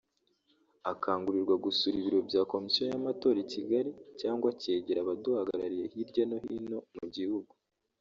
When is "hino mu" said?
6.45-7.05